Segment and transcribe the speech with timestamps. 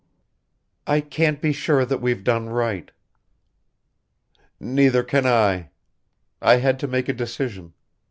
[0.87, 2.89] I can't be sure that we've done right."
[4.59, 5.69] "Neither can I.
[6.41, 7.75] I had to make a decision.